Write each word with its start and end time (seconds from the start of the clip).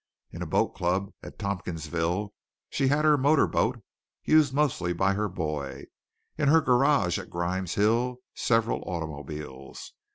In 0.31 0.41
a 0.41 0.47
boat 0.47 0.69
club 0.73 1.13
at 1.21 1.37
Tompkinsville 1.37 2.33
she 2.71 2.87
had 2.87 3.05
her 3.05 3.19
motor 3.19 3.45
boat, 3.45 3.83
used 4.23 4.51
mostly 4.51 4.93
by 4.93 5.13
her 5.13 5.29
boy; 5.29 5.83
in 6.39 6.47
her 6.47 6.59
garage 6.59 7.19
at 7.19 7.29
Grimes 7.29 7.75
Hill, 7.75 8.17
several 8.33 8.81
automobiles. 8.87 9.93